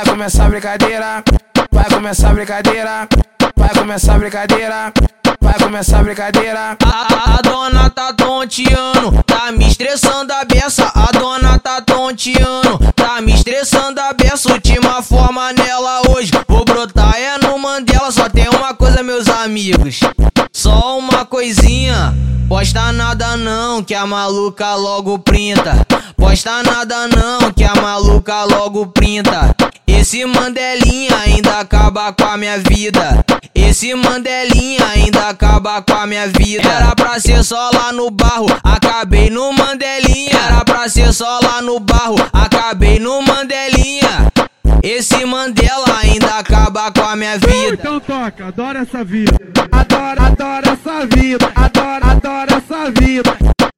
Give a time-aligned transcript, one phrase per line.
[0.00, 1.24] Vai começar a brincadeira,
[1.70, 3.08] vai começar a brincadeira,
[3.54, 4.92] vai começar a brincadeira,
[5.38, 6.76] vai começar a brincadeira.
[6.82, 10.90] A, dona tá tonteando, tá me estressando a beça.
[10.94, 14.50] A dona tá tonteando, tá me estressando a beça.
[14.50, 18.10] Última forma nela hoje, vou brotar é no Mandela.
[18.10, 20.00] Só tem uma coisa, meus amigos,
[20.50, 22.14] só uma coisinha.
[22.48, 25.86] Posta nada não, que a maluca logo printa.
[26.16, 29.54] Posta nada não, que a maluca logo printa.
[30.00, 33.22] Esse Mandelinha ainda acaba com a minha vida.
[33.54, 36.66] Esse Mandelinha ainda acaba com a minha vida.
[36.66, 40.38] Era pra ser só lá no barro, acabei no Mandelinha.
[40.46, 44.32] Era pra ser só lá no barro, acabei no Mandelinha.
[44.82, 47.74] Esse Mandela ainda acaba com a minha vida.
[47.74, 49.36] Então toca, adora essa vida.
[49.70, 51.52] Adora, adora essa vida.
[51.54, 53.36] Adora, adora essa vida.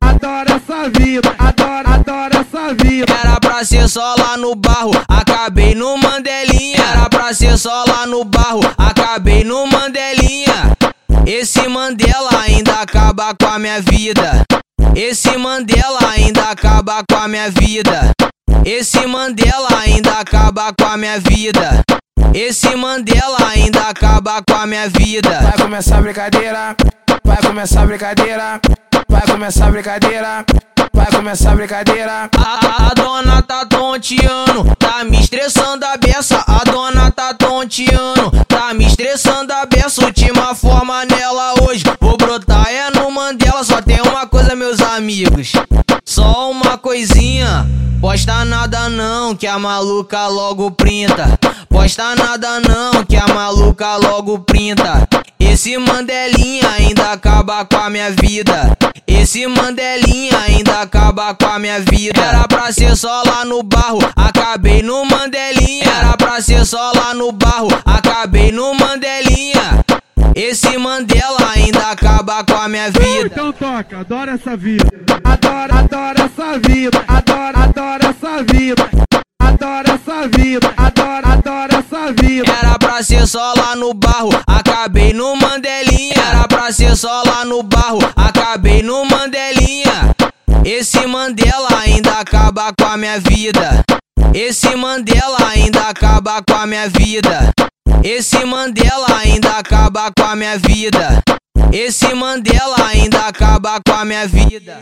[0.00, 1.34] Adora essa vida.
[1.36, 3.12] Adora, adora essa vida.
[3.20, 6.82] Era pra ser só lá no barro, acabei no Mandelinha.
[6.90, 10.76] Era pra ser só lá no barro, acabei no Mandelinha.
[11.24, 14.42] Esse Mandela ainda acaba com a minha vida.
[14.96, 18.10] Esse Mandela ainda acaba com a minha vida.
[18.64, 21.84] Esse Mandela ainda acaba com a minha vida.
[22.34, 25.30] Esse Mandela ainda acaba com a minha vida.
[25.42, 26.76] Vai começar a brincadeira,
[27.24, 28.60] vai começar a brincadeira,
[29.08, 30.44] vai começar a brincadeira,
[31.04, 32.30] vai começar a brincadeira.
[32.36, 36.42] A, a dona tá tonteando, tá me estressando a beça.
[36.46, 40.04] A dona tá tonteando, tá me estressando a beça.
[40.04, 43.62] Última forma nela hoje, vou brotar é no Mandela.
[43.64, 45.52] Só tem uma coisa, meus amigos,
[46.04, 47.66] só uma coisinha.
[48.00, 51.38] Posta nada não, que a maluca logo printa.
[51.68, 55.08] Posta nada não, que a maluca logo printa.
[55.54, 58.76] Esse Mandelinha ainda acaba com a minha vida.
[59.06, 62.20] Esse Mandelinha ainda acaba com a minha vida.
[62.20, 65.84] Era pra ser só lá no barro, acabei no Mandelinha.
[65.84, 69.84] Era pra ser só lá no barro, acabei no Mandelinha.
[70.34, 73.26] Esse Mandela ainda acaba com a minha vida.
[73.26, 74.84] Então toca, adora essa vida.
[75.22, 77.04] Adora, adora essa vida.
[77.06, 78.90] Adora, adora essa vida.
[79.40, 80.74] Adora essa vida.
[80.76, 82.52] Adora, adora essa vida.
[82.60, 85.43] Era pra ser só lá no barro, acabei no Mandelinha.
[86.74, 90.12] Ser só lá no barro, acabei no Mandelinha.
[90.64, 93.84] Esse Mandela ainda acaba com a minha vida.
[94.34, 97.52] Esse Mandela ainda acaba com a minha vida.
[98.02, 101.22] Esse Mandela ainda acaba com a minha vida.
[101.70, 104.76] Esse Mandela ainda acaba com a minha vida.